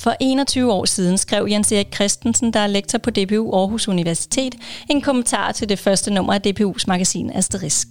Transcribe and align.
For 0.00 0.14
21 0.20 0.72
år 0.72 0.84
siden 0.84 1.18
skrev 1.18 1.46
Jens 1.50 1.72
Erik 1.72 1.94
Christensen, 1.94 2.52
der 2.52 2.60
er 2.60 2.66
lektor 2.66 2.98
på 2.98 3.10
DPU 3.10 3.56
Aarhus 3.56 3.88
Universitet, 3.88 4.54
en 4.88 5.00
kommentar 5.00 5.52
til 5.52 5.68
det 5.68 5.78
første 5.78 6.12
nummer 6.12 6.34
af 6.34 6.40
DPU's 6.46 6.84
magasin 6.86 7.30
Asterisk. 7.34 7.88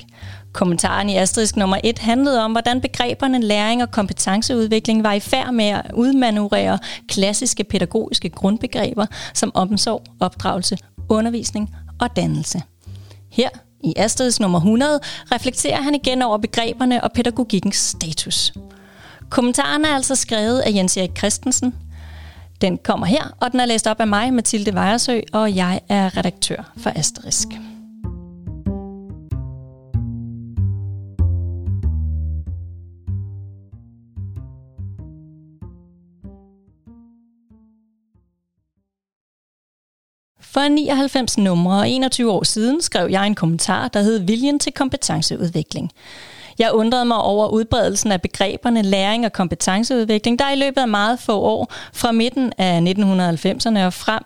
Kommentaren 0.54 1.10
i 1.10 1.16
Asterisk 1.16 1.56
nummer 1.56 1.78
1 1.84 2.00
handlede 2.00 2.44
om, 2.44 2.52
hvordan 2.52 2.82
begreberne 2.82 3.42
læring 3.42 3.84
og 3.84 3.92
kompetenceudvikling 3.92 5.04
var 5.04 5.14
i 5.14 5.20
færd 5.20 5.54
med 5.54 5.66
at 5.66 5.92
udmanøvrere 5.94 6.80
klassiske 7.08 7.64
pædagogiske 7.64 8.30
grundbegreber 8.30 9.06
som 9.34 9.52
omsorg, 9.54 10.04
opdragelse, 10.20 10.78
undervisning 11.10 11.76
og 12.00 12.16
dannelse. 12.16 12.62
Her 13.32 13.50
i 13.84 13.94
Asterisk 13.98 14.40
nummer 14.40 14.60
100 14.60 15.00
reflekterer 15.32 15.82
han 15.82 15.96
igen 15.96 16.22
over 16.22 16.38
begreberne 16.38 17.04
og 17.04 17.12
pædagogikkens 17.12 17.76
status. 17.76 18.54
Kommentaren 19.30 19.86
er 19.86 19.96
altså 19.96 20.16
skrevet 20.16 20.60
af 20.60 20.72
Jens 20.74 20.98
Erik 20.98 21.18
Christensen, 21.18 21.74
den 22.62 22.78
kommer 22.78 23.06
her, 23.06 23.36
og 23.42 23.52
den 23.52 23.60
er 23.60 23.66
læst 23.66 23.88
op 23.88 24.00
af 24.00 24.08
mig, 24.08 24.34
Mathilde 24.34 24.74
Vejersø, 24.74 25.20
og 25.34 25.56
jeg 25.56 25.80
er 25.90 26.18
redaktør 26.18 26.72
for 26.78 26.92
Asterisk. 26.96 27.48
For 40.42 40.68
99 40.68 41.38
numre 41.38 41.80
og 41.80 41.90
21 41.90 42.32
år 42.32 42.44
siden 42.44 42.82
skrev 42.82 43.10
jeg 43.10 43.28
en 43.28 43.36
kommentar, 43.36 43.88
der 43.88 44.02
hed 44.02 44.20
Viljen 44.20 44.60
til 44.60 44.74
kompetenceudvikling. 44.74 45.92
Jeg 46.60 46.74
undrede 46.74 47.06
mig 47.06 47.18
over 47.18 47.48
udbredelsen 47.48 48.12
af 48.12 48.22
begreberne 48.22 48.82
læring 48.82 49.26
og 49.26 49.34
kompetenceudvikling, 49.34 50.40
der 50.40 50.52
i 50.52 50.56
løbet 50.56 50.82
af 50.82 50.88
meget 50.88 51.20
få 51.20 51.40
år, 51.40 51.74
fra 51.94 52.12
midten 52.12 52.54
af 52.58 52.80
1990'erne 52.80 53.86
og 53.86 53.94
frem, 53.94 54.24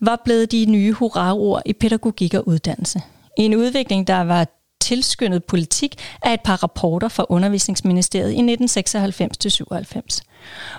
var 0.00 0.20
blevet 0.24 0.52
de 0.52 0.64
nye 0.68 0.92
hurraord 0.92 1.62
i 1.66 1.72
pædagogik 1.72 2.34
og 2.34 2.48
uddannelse. 2.48 3.02
I 3.38 3.42
en 3.42 3.56
udvikling, 3.56 4.06
der 4.06 4.20
var 4.20 4.46
tilskyndet 4.80 5.44
politik 5.44 5.96
af 6.22 6.34
et 6.34 6.40
par 6.40 6.62
rapporter 6.62 7.08
fra 7.08 7.26
Undervisningsministeriet 7.28 8.32
i 8.32 8.36
1996-97, 8.38 10.20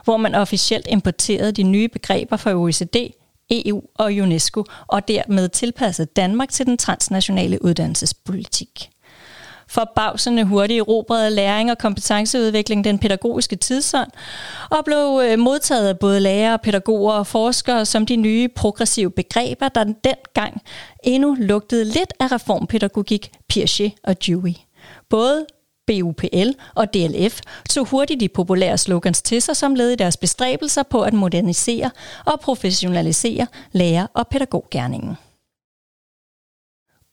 hvor 0.04 0.18
man 0.18 0.36
officielt 0.36 0.88
importerede 0.90 1.52
de 1.52 1.64
nye 1.64 1.88
begreber 1.88 2.38
fra 2.38 2.54
OECD, 2.54 2.96
EU 3.52 3.82
og 3.96 4.06
UNESCO, 4.06 4.66
og 4.88 5.08
dermed 5.08 5.50
tilpassede 5.50 6.08
Danmark 6.16 6.50
til 6.50 6.66
den 6.66 6.78
transnationale 6.78 7.66
uddannelsespolitik. 7.66 8.90
Forbavsende 9.72 10.44
hurtigt 10.44 10.80
erobrede 10.80 11.30
læring 11.30 11.72
og 11.72 11.78
kompetenceudvikling 11.78 12.84
den 12.84 13.00
pædagogiske 13.00 13.56
tidsånd, 13.56 14.10
og 14.70 14.86
blev 14.86 15.22
øh, 15.24 15.40
modtaget 15.40 15.88
af 15.88 16.00
både 16.00 16.20
lærere, 16.20 16.60
pædagoger 16.60 17.14
og 17.14 17.28
forskere 17.28 17.86
som 17.86 18.06
de 18.06 18.16
nye 18.16 18.48
progressive 18.48 19.12
begreber, 19.12 19.70
der 19.70 19.84
dengang 19.84 20.62
endnu 21.04 21.36
lugtede 21.40 21.86
lidt 21.86 22.14
af 22.20 22.32
reformpædagogik, 22.32 23.32
Piaget 23.50 23.92
og 24.04 24.26
Dewey. 24.26 24.54
Både 25.10 25.46
BUPL 25.88 26.50
og 26.76 26.94
DLF 26.94 27.40
tog 27.70 27.86
hurtigt 27.86 28.20
de 28.20 28.30
populære 28.30 28.78
slogans 28.78 29.22
til 29.22 29.42
sig 29.42 29.58
som 29.58 29.76
led 29.76 29.90
i 29.90 29.96
deres 29.96 30.18
bestræbelser 30.18 30.84
på 30.84 31.02
at 31.02 31.14
modernisere 31.14 31.92
og 32.26 32.40
professionalisere 32.40 33.48
lærer- 33.72 34.08
og 34.14 34.28
pædagoggærningen. 34.28 35.18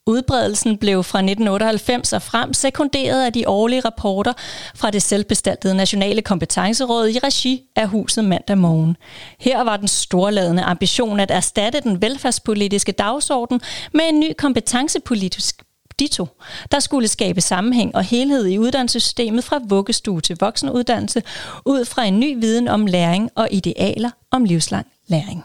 Udbredelsen 0.09 0.77
blev 0.77 1.03
fra 1.03 1.19
1998 1.19 2.13
og 2.13 2.21
frem 2.21 2.53
sekunderet 2.53 3.25
af 3.25 3.33
de 3.33 3.49
årlige 3.49 3.79
rapporter 3.79 4.33
fra 4.75 4.91
det 4.91 5.01
selvbestaltede 5.01 5.75
Nationale 5.75 6.21
Kompetenceråd 6.21 7.07
i 7.09 7.19
regi 7.19 7.63
af 7.75 7.87
huset 7.87 8.23
mandag 8.23 8.57
morgen. 8.57 8.97
Her 9.39 9.63
var 9.63 9.77
den 9.77 9.87
storladende 9.87 10.63
ambition 10.63 11.19
at 11.19 11.31
erstatte 11.31 11.81
den 11.81 12.01
velfærdspolitiske 12.01 12.91
dagsorden 12.91 13.61
med 13.93 14.01
en 14.09 14.19
ny 14.19 14.33
kompetencepolitisk 14.37 15.63
dito, 15.99 16.27
der 16.71 16.79
skulle 16.79 17.07
skabe 17.07 17.41
sammenhæng 17.41 17.95
og 17.95 18.03
helhed 18.03 18.45
i 18.45 18.57
uddannelsessystemet 18.57 19.43
fra 19.43 19.59
vuggestue 19.67 20.21
til 20.21 20.37
voksenuddannelse, 20.39 21.23
ud 21.65 21.85
fra 21.85 22.05
en 22.05 22.19
ny 22.19 22.39
viden 22.39 22.67
om 22.67 22.85
læring 22.85 23.29
og 23.35 23.47
idealer 23.51 24.09
om 24.31 24.45
livslang 24.45 24.87
læring. 25.07 25.43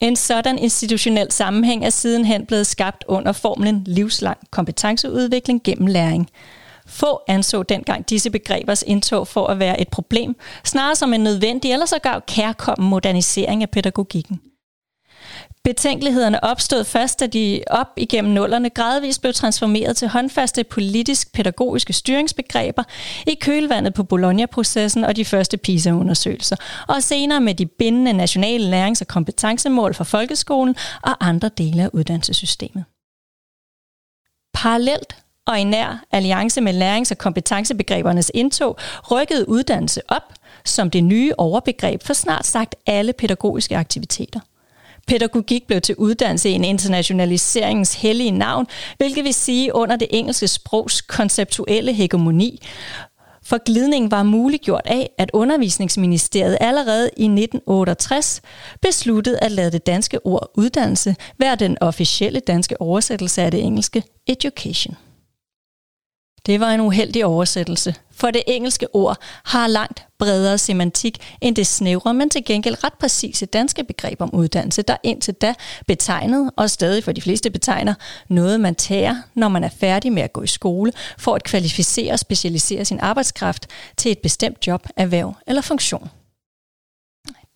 En 0.00 0.16
sådan 0.16 0.58
institutionel 0.58 1.32
sammenhæng 1.32 1.84
er 1.84 1.90
sidenhen 1.90 2.46
blevet 2.46 2.66
skabt 2.66 3.04
under 3.08 3.32
formlen 3.32 3.82
livslang 3.86 4.38
kompetenceudvikling 4.50 5.62
gennem 5.64 5.86
læring. 5.86 6.30
Få 6.86 7.20
anså 7.28 7.62
dengang 7.62 8.10
disse 8.10 8.30
begrebers 8.30 8.84
indtog 8.86 9.28
for 9.28 9.46
at 9.46 9.58
være 9.58 9.80
et 9.80 9.88
problem, 9.88 10.36
snarere 10.64 10.96
som 10.96 11.14
en 11.14 11.20
nødvendig 11.20 11.72
eller 11.72 11.86
sågar 11.86 12.20
kærkommen 12.26 12.90
modernisering 12.90 13.62
af 13.62 13.70
pædagogikken. 13.70 14.40
Betænkelighederne 15.64 16.44
opstod 16.44 16.84
først, 16.84 17.20
da 17.20 17.26
de 17.26 17.62
op 17.66 17.86
igennem 17.96 18.34
nullerne 18.34 18.70
gradvist 18.70 19.20
blev 19.20 19.32
transformeret 19.32 19.96
til 19.96 20.08
håndfaste 20.08 20.64
politisk-pædagogiske 20.64 21.92
styringsbegreber 21.92 22.82
i 23.26 23.34
kølvandet 23.34 23.94
på 23.94 24.02
Bologna-processen 24.02 25.04
og 25.04 25.16
de 25.16 25.24
første 25.24 25.56
PISA-undersøgelser, 25.56 26.56
og 26.88 27.02
senere 27.02 27.40
med 27.40 27.54
de 27.54 27.66
bindende 27.66 28.12
nationale 28.12 28.70
lærings- 28.70 29.00
og 29.00 29.06
kompetencemål 29.06 29.94
for 29.94 30.04
folkeskolen 30.04 30.76
og 31.02 31.26
andre 31.28 31.48
dele 31.48 31.82
af 31.82 31.90
uddannelsessystemet. 31.92 32.84
Parallelt 34.54 35.16
og 35.46 35.60
i 35.60 35.64
nær 35.64 36.04
alliance 36.12 36.60
med 36.60 36.72
lærings- 36.82 37.10
og 37.10 37.18
kompetencebegrebernes 37.18 38.30
indtog 38.34 38.78
rykkede 39.10 39.48
uddannelse 39.48 40.00
op 40.08 40.32
som 40.64 40.90
det 40.90 41.04
nye 41.04 41.32
overbegreb 41.38 42.02
for 42.02 42.12
snart 42.12 42.46
sagt 42.46 42.74
alle 42.86 43.12
pædagogiske 43.12 43.76
aktiviteter. 43.76 44.40
Pædagogik 45.06 45.66
blev 45.66 45.80
til 45.80 45.94
uddannelse 45.96 46.48
i 46.48 46.52
en 46.52 46.64
internationaliseringens 46.64 47.94
hellige 47.94 48.30
navn, 48.30 48.66
hvilket 48.96 49.24
vil 49.24 49.34
sige 49.34 49.74
under 49.74 49.96
det 49.96 50.08
engelske 50.10 50.48
sprogs 50.48 51.00
konceptuelle 51.00 51.92
hegemoni, 51.92 52.62
for 53.42 53.64
glidningen 53.64 54.10
var 54.10 54.22
muliggjort 54.22 54.82
af, 54.84 55.10
at 55.18 55.30
undervisningsministeriet 55.32 56.58
allerede 56.60 57.10
i 57.16 57.24
1968 57.24 58.40
besluttede 58.82 59.38
at 59.38 59.52
lade 59.52 59.72
det 59.72 59.86
danske 59.86 60.26
ord 60.26 60.50
uddannelse 60.54 61.16
være 61.38 61.56
den 61.56 61.76
officielle 61.80 62.40
danske 62.40 62.80
oversættelse 62.80 63.42
af 63.42 63.50
det 63.50 63.64
engelske 63.64 64.02
education. 64.26 64.96
Det 66.46 66.60
var 66.60 66.70
en 66.70 66.80
uheldig 66.80 67.24
oversættelse, 67.24 67.94
for 68.10 68.30
det 68.30 68.42
engelske 68.46 68.94
ord 68.94 69.16
har 69.44 69.66
langt 69.66 70.06
bredere 70.18 70.58
semantik 70.58 71.36
end 71.40 71.56
det 71.56 71.66
snævre, 71.66 72.14
men 72.14 72.30
til 72.30 72.44
gengæld 72.44 72.84
ret 72.84 72.92
præcise 72.92 73.46
danske 73.46 73.84
begreb 73.84 74.20
om 74.20 74.34
uddannelse, 74.34 74.82
der 74.82 74.96
indtil 75.02 75.34
da 75.34 75.54
betegnede, 75.86 76.52
og 76.56 76.70
stadig 76.70 77.04
for 77.04 77.12
de 77.12 77.22
fleste 77.22 77.50
betegner, 77.50 77.94
noget 78.28 78.60
man 78.60 78.74
tager, 78.74 79.16
når 79.34 79.48
man 79.48 79.64
er 79.64 79.70
færdig 79.80 80.12
med 80.12 80.22
at 80.22 80.32
gå 80.32 80.42
i 80.42 80.46
skole, 80.46 80.92
for 81.18 81.34
at 81.34 81.44
kvalificere 81.44 82.12
og 82.12 82.18
specialisere 82.18 82.84
sin 82.84 83.00
arbejdskraft 83.00 83.66
til 83.96 84.12
et 84.12 84.18
bestemt 84.18 84.66
job, 84.66 84.86
erhverv 84.96 85.34
eller 85.46 85.62
funktion 85.62 86.10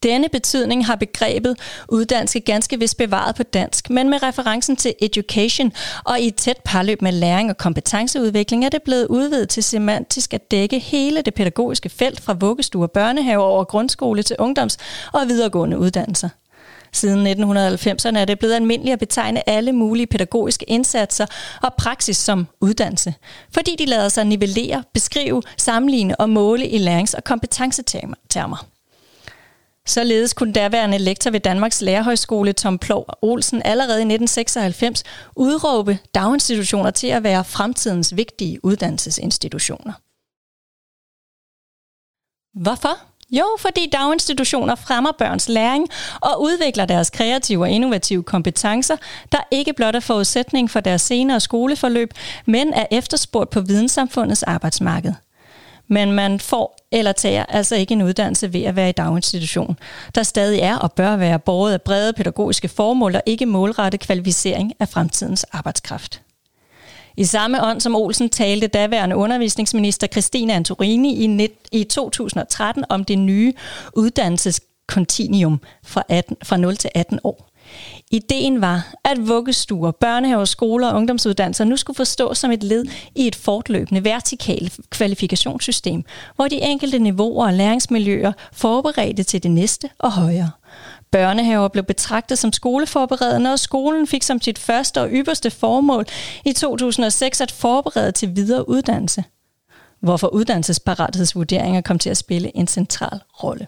denne 0.04 0.28
betydning 0.28 0.87
har 0.87 0.97
begrebet 0.97 1.56
uddannelse 1.88 2.41
ganske 2.41 2.78
vist 2.78 2.97
bevaret 2.97 3.34
på 3.34 3.42
dansk, 3.42 3.91
men 3.91 4.10
med 4.10 4.22
referencen 4.22 4.76
til 4.76 4.94
education 5.00 5.72
og 6.04 6.20
i 6.20 6.26
et 6.26 6.34
tæt 6.34 6.59
parløb 6.65 7.03
med 7.03 7.12
læring 7.12 7.50
og 7.50 7.56
kompetenceudvikling 7.56 8.65
er 8.65 8.69
det 8.69 8.82
blevet 8.82 9.06
udvidet 9.06 9.48
til 9.48 9.62
semantisk 9.62 10.34
at 10.34 10.50
dække 10.50 10.78
hele 10.78 11.22
det 11.22 11.34
pædagogiske 11.34 11.88
felt 11.88 12.20
fra 12.20 12.32
vuggestue 12.32 12.84
og 12.84 12.91
børnehave 12.91 13.42
over 13.42 13.65
grundskole 13.65 14.22
til 14.22 14.37
ungdoms- 14.41 14.76
og 15.12 15.28
videregående 15.28 15.78
uddannelser. 15.78 16.28
Siden 16.92 17.26
1990'erne 17.26 18.19
er 18.19 18.25
det 18.25 18.38
blevet 18.38 18.54
almindeligt 18.54 18.92
at 18.92 18.98
betegne 18.98 19.48
alle 19.48 19.72
mulige 19.72 20.06
pædagogiske 20.06 20.65
indsatser 20.71 21.26
og 21.62 21.75
praksis 21.78 22.16
som 22.16 22.47
uddannelse, 22.60 23.15
fordi 23.54 23.76
de 23.78 23.86
lader 23.86 24.09
sig 24.09 24.25
nivellere, 24.25 24.82
beskrive, 24.92 25.42
sammenligne 25.56 26.21
og 26.21 26.31
måle 26.31 26.69
i 26.69 26.78
lærings- 26.78 27.15
og 27.16 27.25
kompetencetermer. 27.25 28.73
Således 29.86 30.33
kunne 30.33 30.53
daværende 30.53 30.98
lektor 30.98 31.31
ved 31.31 31.41
Danmarks 31.41 31.81
Lærerhøjskole 31.81 32.53
Tom 32.53 32.78
Plov 32.78 33.07
Olsen 33.22 33.63
allerede 33.65 33.98
i 33.98 34.09
1996 34.15 35.03
udråbe 35.36 35.98
daginstitutioner 36.15 36.91
til 36.91 37.07
at 37.07 37.22
være 37.22 37.45
fremtidens 37.45 38.16
vigtige 38.16 38.65
uddannelsesinstitutioner. 38.65 39.92
Hvorfor? 42.63 42.98
Jo, 43.31 43.45
fordi 43.59 43.91
daginstitutioner 43.92 44.75
fremmer 44.75 45.13
børns 45.13 45.48
læring 45.48 45.89
og 46.21 46.42
udvikler 46.42 46.86
deres 46.86 47.10
kreative 47.10 47.63
og 47.63 47.71
innovative 47.71 48.22
kompetencer, 48.22 48.97
der 49.33 49.39
ikke 49.51 49.72
blot 49.72 49.95
er 49.95 50.01
forudsætning 50.01 50.71
for 50.71 50.81
deres 50.81 51.03
senere 51.03 51.41
skoleforløb, 51.41 52.15
men 52.47 52.72
er 52.72 52.86
efterspurgt 52.91 53.51
på 53.51 53.60
videnssamfundets 53.60 54.42
arbejdsmarked 54.42 55.15
men 55.89 56.13
man 56.13 56.41
får 56.41 56.77
eller 56.95 57.13
tager 57.13 57.45
altså 57.49 57.77
ikke 57.77 57.93
en 57.93 58.03
uddannelse 58.03 58.53
ved 58.53 58.63
at 58.63 58.77
være 58.77 58.89
i 58.89 58.93
daginstitution, 58.93 59.79
der 60.15 60.23
stadig 60.23 60.61
er 60.61 60.77
og 60.77 60.93
bør 60.93 61.17
være 61.17 61.39
båret 61.39 61.73
af 61.73 61.83
brede 61.83 62.13
pædagogiske 62.13 62.69
formål 62.69 63.15
og 63.15 63.23
ikke 63.27 63.47
målrette 63.47 63.99
kvalificering 63.99 64.73
af 64.81 64.89
fremtidens 64.89 65.45
arbejdskraft. 65.45 66.21
I 67.17 67.25
samme 67.25 67.65
ånd 67.65 67.81
som 67.81 67.97
Olsen 67.97 68.29
talte 68.29 68.67
daværende 68.67 69.17
undervisningsminister 69.17 70.07
Christine 70.07 70.55
Antorini 70.55 71.39
i 71.73 71.85
2013 71.85 72.85
om 72.89 73.05
det 73.05 73.19
nye 73.19 73.53
uddannelseskontinuum 73.93 75.61
fra, 75.85 76.03
18, 76.09 76.37
fra 76.43 76.57
0 76.57 76.77
til 76.77 76.91
18 76.95 77.19
år. 77.25 77.53
Ideen 78.11 78.61
var, 78.61 78.95
at 79.05 79.28
vuggestuer, 79.28 79.91
børnehaver, 79.91 80.45
skoler 80.45 80.89
og 80.89 80.97
ungdomsuddannelser 80.97 81.65
nu 81.65 81.77
skulle 81.77 81.97
forstås 81.97 82.39
som 82.39 82.51
et 82.51 82.63
led 82.63 82.84
i 83.15 83.27
et 83.27 83.37
fortløbende 83.37 84.05
vertikalt 84.05 84.81
kvalifikationssystem, 84.91 86.05
hvor 86.37 86.49
de 86.49 86.63
enkelte 86.63 86.99
niveauer 86.99 87.47
og 87.47 87.53
læringsmiljøer 87.53 88.33
forberedte 88.53 89.22
til 89.22 89.43
det 89.43 89.51
næste 89.51 89.91
og 89.99 90.13
højere. 90.13 90.51
Børnehaver 91.11 91.69
blev 91.69 91.84
betragtet 91.84 92.39
som 92.39 92.53
skoleforberedende, 92.53 93.53
og 93.53 93.59
skolen 93.59 94.07
fik 94.07 94.22
som 94.22 94.41
sit 94.41 94.59
første 94.59 95.01
og 95.01 95.09
ypperste 95.10 95.51
formål 95.51 96.07
i 96.45 96.53
2006 96.53 97.41
at 97.41 97.51
forberede 97.51 98.13
til 98.13 98.37
videre 98.37 98.69
uddannelse, 98.69 99.25
hvorfor 100.01 100.28
uddannelsesparathedsvurderinger 100.28 101.81
kom 101.81 101.99
til 101.99 102.10
at 102.10 102.17
spille 102.17 102.57
en 102.57 102.67
central 102.67 103.21
rolle. 103.43 103.67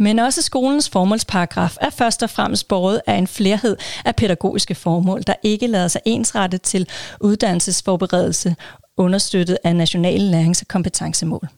Men 0.00 0.18
også 0.18 0.42
skolens 0.42 0.88
formålsparagraf 0.88 1.76
er 1.80 1.90
først 1.90 2.22
og 2.22 2.30
fremmest 2.30 2.68
båret 2.68 3.00
af 3.06 3.14
en 3.14 3.26
flerhed 3.26 3.76
af 4.04 4.16
pædagogiske 4.16 4.74
formål, 4.74 5.22
der 5.26 5.34
ikke 5.42 5.66
lader 5.66 5.88
sig 5.88 6.00
ensrette 6.04 6.58
til 6.58 6.88
uddannelsesforberedelse, 7.20 8.56
understøttet 8.96 9.58
af 9.64 9.76
nationale 9.76 10.30
lærings- 10.30 10.60
og 10.60 10.68
kompetencemål. 10.68 11.48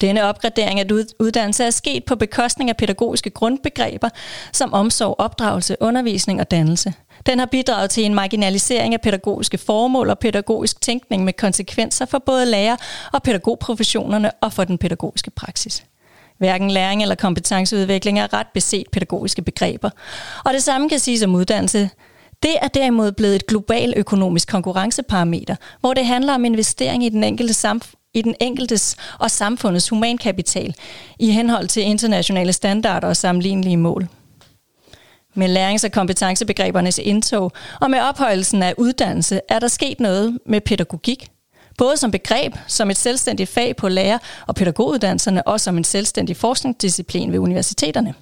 Denne 0.00 0.24
opgradering 0.24 0.80
af 0.80 0.86
uddannelse 1.20 1.64
er 1.64 1.70
sket 1.70 2.04
på 2.04 2.16
bekostning 2.16 2.70
af 2.70 2.76
pædagogiske 2.76 3.30
grundbegreber 3.30 4.08
som 4.52 4.72
omsorg, 4.72 5.14
opdragelse, 5.18 5.76
undervisning 5.80 6.40
og 6.40 6.50
dannelse. 6.50 6.92
Den 7.26 7.38
har 7.38 7.46
bidraget 7.46 7.90
til 7.90 8.04
en 8.04 8.14
marginalisering 8.14 8.94
af 8.94 9.00
pædagogiske 9.00 9.58
formål 9.58 10.10
og 10.10 10.18
pædagogisk 10.18 10.80
tænkning 10.80 11.24
med 11.24 11.32
konsekvenser 11.32 12.06
for 12.06 12.18
både 12.18 12.46
lærer- 12.46 12.76
og 13.12 13.22
pædagogprofessionerne 13.22 14.30
og 14.30 14.52
for 14.52 14.64
den 14.64 14.78
pædagogiske 14.78 15.30
praksis. 15.30 15.84
Hverken 16.38 16.70
læring 16.70 17.02
eller 17.02 17.14
kompetenceudvikling 17.14 18.18
er 18.18 18.32
ret 18.32 18.46
beset 18.54 18.86
pædagogiske 18.92 19.42
begreber. 19.42 19.90
Og 20.44 20.52
det 20.52 20.62
samme 20.62 20.88
kan 20.88 20.98
siges 20.98 21.22
om 21.22 21.34
uddannelse. 21.34 21.90
Det 22.42 22.56
er 22.62 22.68
derimod 22.68 23.12
blevet 23.12 23.34
et 23.34 23.46
global 23.46 23.94
økonomisk 23.96 24.48
konkurrenceparameter, 24.48 25.56
hvor 25.80 25.94
det 25.94 26.06
handler 26.06 26.34
om 26.34 26.44
investering 26.44 27.04
i 27.04 27.08
den 27.08 27.24
enkelte 27.24 27.54
samfund 27.54 27.96
i 28.14 28.22
den 28.22 28.34
enkeltes 28.40 28.96
og 29.18 29.30
samfundets 29.30 29.88
humankapital 29.88 30.74
i 31.18 31.30
henhold 31.30 31.68
til 31.68 31.82
internationale 31.82 32.52
standarder 32.52 33.08
og 33.08 33.16
sammenlignelige 33.16 33.76
mål. 33.76 34.08
Med 35.34 35.56
lærings- 35.56 35.84
og 35.84 35.92
kompetencebegrebernes 35.92 36.98
indtog 36.98 37.52
og 37.80 37.90
med 37.90 38.00
ophøjelsen 38.00 38.62
af 38.62 38.74
uddannelse 38.78 39.40
er 39.48 39.58
der 39.58 39.68
sket 39.68 40.00
noget 40.00 40.38
med 40.46 40.60
pædagogik, 40.60 41.28
både 41.78 41.96
som 41.96 42.10
begreb, 42.10 42.54
som 42.66 42.90
et 42.90 42.96
selvstændigt 42.96 43.50
fag 43.50 43.76
på 43.76 43.88
lærer- 43.88 44.18
og 44.46 44.54
pædagoguddannelserne, 44.54 45.46
og 45.46 45.60
som 45.60 45.76
en 45.76 45.84
selvstændig 45.84 46.36
forskningsdisciplin 46.36 47.32
ved 47.32 47.38
universiteterne. 47.38 48.14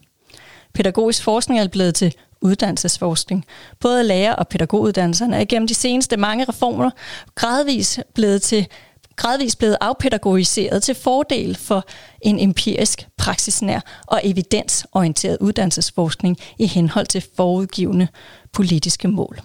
Pædagogisk 0.74 1.22
forskning 1.22 1.60
er 1.60 1.68
blevet 1.68 1.94
til 1.94 2.14
uddannelsesforskning. 2.40 3.44
Både 3.80 4.04
lærer- 4.04 4.34
og 4.34 4.48
pædagoguddannelserne 4.48 5.36
er 5.36 5.44
gennem 5.44 5.68
de 5.68 5.74
seneste 5.74 6.16
mange 6.16 6.44
reformer 6.44 6.90
gradvist 7.34 8.00
blevet 8.14 8.42
til 8.42 8.66
gradvist 9.16 9.58
blevet 9.58 9.76
afpædagogiseret 9.80 10.82
til 10.82 10.94
fordel 10.94 11.56
for 11.56 11.84
en 12.22 12.40
empirisk, 12.40 13.08
praksisnær 13.18 13.80
og 14.06 14.20
evidensorienteret 14.24 15.38
uddannelsesforskning 15.40 16.38
i 16.58 16.66
henhold 16.66 17.06
til 17.06 17.24
forudgivende 17.36 18.08
politiske 18.52 19.08
mål. 19.08 19.40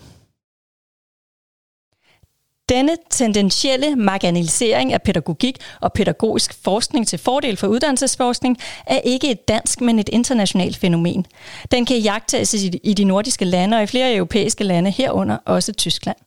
Denne 2.70 2.98
tendentielle 3.10 3.96
marginalisering 3.96 4.94
af 4.94 5.02
pædagogik 5.02 5.58
og 5.82 5.94
pædagogisk 5.94 6.64
forskning 6.64 7.08
til 7.08 7.20
fordel 7.20 7.58
for 7.58 7.68
uddannelsesforskning 7.68 8.58
er 8.88 9.00
ikke 9.00 9.32
et 9.32 9.48
dansk, 9.48 9.82
men 9.82 10.00
et 10.00 10.10
internationalt 10.10 10.78
fænomen. 10.78 11.26
Den 11.72 11.86
kan 11.86 12.00
jagtes 12.00 12.54
i 12.84 12.94
de 12.94 13.04
nordiske 13.04 13.46
lande 13.46 13.78
og 13.78 13.84
i 13.84 13.88
flere 13.88 14.16
europæiske 14.16 14.64
lande, 14.64 14.92
herunder 14.92 15.38
også 15.46 15.74
Tyskland. 15.74 16.18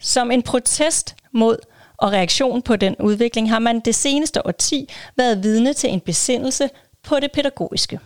Som 0.00 0.30
en 0.30 0.42
protest 0.42 1.14
mod 1.32 1.56
og 1.98 2.12
reaktion 2.12 2.62
på 2.62 2.76
den 2.76 2.96
udvikling 3.00 3.50
har 3.50 3.58
man 3.58 3.80
det 3.80 3.94
seneste 3.94 4.46
årti 4.46 4.88
været 5.16 5.42
vidne 5.42 5.72
til 5.72 5.90
en 5.90 6.00
besindelse 6.00 6.68
på 7.02 7.20
det 7.20 7.32
pædagogiske. 7.32 8.00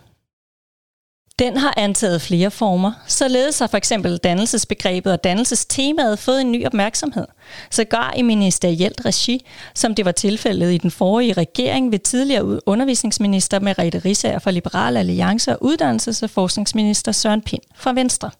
Den 1.41 1.57
har 1.57 1.73
antaget 1.77 2.21
flere 2.21 2.51
former, 2.51 2.91
således 3.07 3.59
har 3.59 3.67
for 3.67 3.77
eksempel 3.77 4.17
dannelsesbegrebet 4.17 5.13
og 5.13 5.23
dannelsestemaet 5.23 6.19
fået 6.19 6.41
en 6.41 6.51
ny 6.51 6.65
opmærksomhed. 6.65 7.25
Sågar 7.69 8.13
i 8.17 8.21
ministerielt 8.21 9.05
regi, 9.05 9.45
som 9.75 9.95
det 9.95 10.05
var 10.05 10.11
tilfældet 10.11 10.73
i 10.73 10.77
den 10.77 10.91
forrige 10.91 11.33
regering 11.33 11.91
ved 11.91 11.99
tidligere 11.99 12.67
undervisningsminister 12.67 13.59
Merete 13.59 14.01
Risager 14.05 14.39
fra 14.39 14.51
Liberal 14.51 14.97
Alliance 14.97 15.57
og 15.57 15.71
uddannelses- 15.71 16.23
og 16.23 16.29
forskningsminister 16.29 17.11
Søren 17.11 17.41
Pind 17.41 17.61
fra 17.75 17.93
Venstre. 17.93 18.31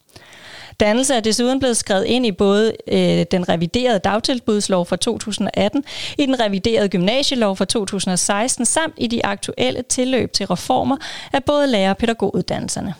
Dannelse 0.81 1.16
er 1.16 1.19
desuden 1.19 1.60
blevet 1.60 1.78
skrevet 1.78 2.06
ind 2.06 2.25
i 2.25 2.31
både 2.31 2.74
øh, 2.88 3.25
den 3.31 3.50
reviderede 3.50 4.00
dagtilbudslov 4.00 4.86
fra 4.86 4.95
2018, 4.95 5.83
i 6.18 6.25
den 6.25 6.39
reviderede 6.39 6.89
gymnasielov 6.89 7.56
fra 7.56 7.66
2016, 7.66 8.66
samt 8.66 8.94
i 8.98 9.07
de 9.07 9.25
aktuelle 9.25 9.81
tilløb 9.89 10.33
til 10.33 10.48
reformer 10.48 10.98
af 11.33 11.44
både 11.44 11.68
lærer- 11.68 11.89
og 11.89 11.98
pædagoguddannelserne. 11.98 12.94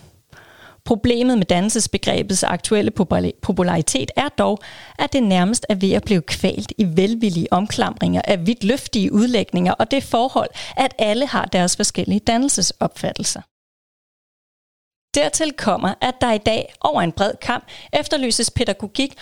Problemet 0.86 1.38
med 1.38 1.46
dannelsesbegrebets 1.46 2.44
aktuelle 2.44 2.92
popularitet 3.42 4.12
er 4.16 4.30
dog, 4.30 4.60
at 5.00 5.14
det 5.14 5.24
nærmest 5.24 5.66
er 5.70 5.76
ved 5.76 5.92
at 5.92 6.04
blive 6.04 6.22
kvalt 6.22 6.74
i 6.78 6.86
velvillige 6.96 7.54
omklamringer 7.54 8.22
af 8.26 8.48
vidt 8.48 8.64
løftige 8.64 9.14
udlægninger 9.14 9.74
og 9.74 9.92
det 9.92 10.04
forhold, 10.04 10.50
at 10.78 10.94
alle 11.00 11.28
har 11.28 11.46
deres 11.46 11.76
forskellige 11.76 12.20
dannelsesopfattelser. 12.20 13.42
Dertil 15.16 15.54
kommer, 15.54 15.94
at 16.02 16.16
der 16.22 16.32
i 16.32 16.38
dag 16.38 16.74
over 16.82 17.02
en 17.02 17.12
bred 17.12 17.32
kamp 17.42 17.64
efterlyses 17.94 18.52
pædagogik, 18.52 19.16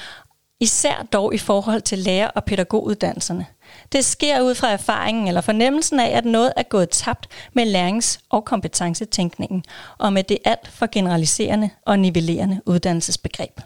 især 0.59 1.07
dog 1.13 1.33
i 1.33 1.37
forhold 1.37 1.81
til 1.81 1.97
lærer- 1.97 2.27
og 2.27 2.45
pædagoguddannelserne. 2.45 3.45
Det 3.91 4.05
sker 4.05 4.41
ud 4.41 4.55
fra 4.55 4.71
erfaringen 4.71 5.27
eller 5.27 5.41
fornemmelsen 5.41 5.99
af, 5.99 6.17
at 6.17 6.25
noget 6.25 6.53
er 6.57 6.63
gået 6.63 6.89
tabt 6.89 7.27
med 7.53 7.65
lærings- 7.65 8.19
og 8.29 8.45
kompetencetænkningen, 8.45 9.63
og 9.97 10.13
med 10.13 10.23
det 10.23 10.37
alt 10.45 10.67
for 10.67 10.87
generaliserende 10.91 11.69
og 11.85 11.99
nivellerende 11.99 12.61
uddannelsesbegreb. 12.65 13.59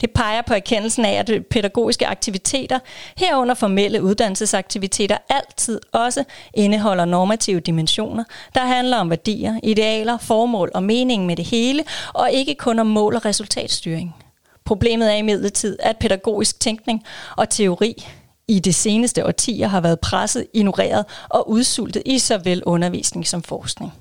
Det 0.00 0.10
peger 0.10 0.42
på 0.42 0.54
erkendelsen 0.54 1.04
af, 1.04 1.12
at 1.12 1.46
pædagogiske 1.50 2.06
aktiviteter, 2.06 2.78
herunder 3.16 3.54
formelle 3.54 4.02
uddannelsesaktiviteter, 4.02 5.18
altid 5.28 5.80
også 5.92 6.24
indeholder 6.54 7.04
normative 7.04 7.60
dimensioner, 7.60 8.24
der 8.54 8.60
handler 8.60 8.96
om 8.96 9.10
værdier, 9.10 9.60
idealer, 9.62 10.18
formål 10.18 10.70
og 10.74 10.82
mening 10.82 11.26
med 11.26 11.36
det 11.36 11.44
hele, 11.44 11.84
og 12.14 12.30
ikke 12.32 12.54
kun 12.54 12.78
om 12.78 12.86
mål- 12.86 13.14
og 13.14 13.24
resultatstyring. 13.24 14.14
Problemet 14.64 15.12
er 15.12 15.16
imidlertid, 15.16 15.76
at 15.80 15.96
pædagogisk 15.96 16.60
tænkning 16.60 17.04
og 17.36 17.48
teori 17.48 18.06
i 18.48 18.58
de 18.58 18.72
seneste 18.72 19.26
årtier 19.26 19.68
har 19.68 19.80
været 19.80 20.00
presset, 20.00 20.46
ignoreret 20.54 21.04
og 21.28 21.50
udsultet 21.50 22.02
i 22.06 22.18
såvel 22.18 22.62
undervisning 22.64 23.26
som 23.26 23.42
forskning. 23.42 23.92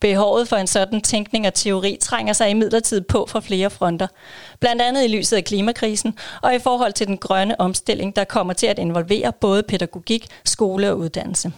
Behovet 0.00 0.48
for 0.48 0.56
en 0.56 0.66
sådan 0.66 1.00
tænkning 1.00 1.46
og 1.46 1.54
teori 1.54 1.98
trænger 2.00 2.32
sig 2.32 2.50
imidlertid 2.50 3.00
på 3.00 3.26
fra 3.28 3.40
flere 3.40 3.70
fronter. 3.70 4.06
Blandt 4.60 4.82
andet 4.82 5.04
i 5.04 5.08
lyset 5.08 5.36
af 5.36 5.44
klimakrisen 5.44 6.18
og 6.42 6.54
i 6.54 6.58
forhold 6.58 6.92
til 6.92 7.06
den 7.06 7.18
grønne 7.18 7.60
omstilling, 7.60 8.16
der 8.16 8.24
kommer 8.24 8.52
til 8.52 8.66
at 8.66 8.78
involvere 8.78 9.32
både 9.32 9.62
pædagogik, 9.62 10.26
skole 10.44 10.90
og 10.90 10.98
uddannelse. 10.98 11.52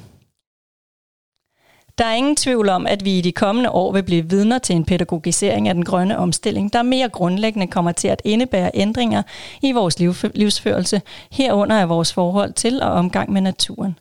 Der 2.00 2.06
er 2.06 2.14
ingen 2.14 2.36
tvivl 2.36 2.68
om, 2.68 2.86
at 2.86 3.04
vi 3.04 3.18
i 3.18 3.20
de 3.20 3.32
kommende 3.32 3.70
år 3.70 3.92
vil 3.92 4.02
blive 4.02 4.30
vidner 4.30 4.58
til 4.58 4.76
en 4.76 4.84
pædagogisering 4.84 5.68
af 5.68 5.74
den 5.74 5.84
grønne 5.84 6.18
omstilling, 6.18 6.72
der 6.72 6.82
mere 6.82 7.08
grundlæggende 7.08 7.66
kommer 7.66 7.92
til 7.92 8.08
at 8.08 8.22
indebære 8.24 8.70
ændringer 8.74 9.22
i 9.62 9.72
vores 9.72 9.98
livsførelse, 10.34 11.02
herunder 11.32 11.80
af 11.80 11.88
vores 11.88 12.12
forhold 12.12 12.52
til 12.52 12.82
og 12.82 12.90
omgang 12.90 13.32
med 13.32 13.40
naturen. 13.40 13.98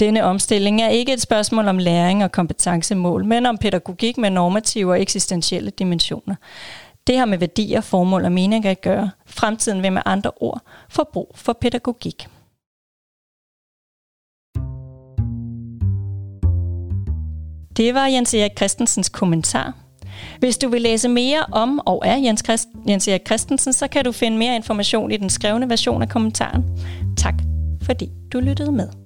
Denne 0.00 0.24
omstilling 0.24 0.82
er 0.82 0.88
ikke 0.88 1.12
et 1.12 1.20
spørgsmål 1.20 1.68
om 1.68 1.78
læring 1.78 2.24
og 2.24 2.32
kompetencemål, 2.32 3.24
men 3.24 3.46
om 3.46 3.58
pædagogik 3.58 4.18
med 4.18 4.30
normative 4.30 4.92
og 4.92 5.00
eksistentielle 5.00 5.70
dimensioner. 5.70 6.34
Det 7.06 7.18
har 7.18 7.24
med 7.24 7.38
værdier, 7.38 7.80
formål 7.80 8.24
og 8.24 8.32
mening 8.32 8.66
at 8.66 8.80
gøre. 8.80 9.10
Fremtiden 9.26 9.82
vil 9.82 9.92
med 9.92 10.02
andre 10.04 10.30
ord 10.36 10.60
få 10.88 11.04
brug 11.12 11.32
for 11.34 11.52
pædagogik. 11.52 12.26
Det 17.76 17.94
var 17.94 18.06
Jens 18.06 18.34
Erik 18.34 18.56
Christensens 18.56 19.08
kommentar. 19.08 19.72
Hvis 20.38 20.58
du 20.58 20.68
vil 20.68 20.82
læse 20.82 21.08
mere 21.08 21.44
om 21.52 21.80
og 21.86 22.06
af 22.06 22.20
Jens, 22.24 22.42
Christ, 22.44 22.68
Jens 22.88 23.08
Erik 23.08 23.26
Christensen, 23.26 23.72
så 23.72 23.88
kan 23.88 24.04
du 24.04 24.12
finde 24.12 24.38
mere 24.38 24.56
information 24.56 25.10
i 25.10 25.16
den 25.16 25.30
skrevne 25.30 25.68
version 25.68 26.02
af 26.02 26.08
kommentaren. 26.08 26.64
Tak 27.16 27.34
fordi 27.82 28.10
du 28.32 28.40
lyttede 28.40 28.72
med. 28.72 29.03